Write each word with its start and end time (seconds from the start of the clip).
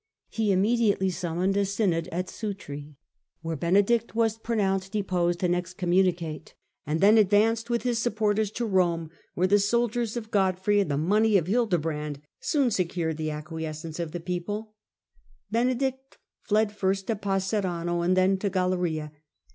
He 0.29 0.51
immediately 0.51 1.11
summoned 1.11 1.55
a 1.55 1.63
synod 1.63 2.09
at 2.11 2.27
Sutri, 2.27 2.95
where 3.43 3.55
Benedict 3.55 4.15
was 4.15 4.35
pronounced 4.39 4.93
deposed 4.93 5.37
Digitized 5.41 5.41
by 5.41 5.45
VjOOQIC 5.45 5.45
46 5.45 5.45
HtLDRBRAND 5.45 5.45
and 5.45 5.55
excommanicate; 6.07 6.53
and 6.87 7.01
then 7.01 7.17
advanced 7.19 7.69
with 7.69 7.83
hid 7.83 7.97
supporters 7.97 8.49
to 8.49 8.65
Rome, 8.65 9.11
where 9.35 9.45
the 9.45 9.59
soldiers 9.59 10.17
of 10.17 10.31
Godfrey, 10.31 10.79
and 10.79 10.89
NiooiMii. 10.89 10.95
^^® 10.97 10.99
money 11.05 11.37
of 11.37 11.45
Hildebrand, 11.45 12.19
soon 12.39 12.71
secured 12.71 13.17
the 13.17 13.27
pope, 13.29 13.33
1069 13.33 13.37
acquiescence 13.37 13.99
of 13.99 14.11
the 14.11 14.25
people. 14.25 14.73
Benedict 15.51 16.17
fled 16.41 16.71
first 16.75 17.05
to 17.05 17.15
Passerano, 17.15 18.03
and 18.03 18.17
then 18.17 18.39
to 18.39 18.49
Galeria. 18.49 19.11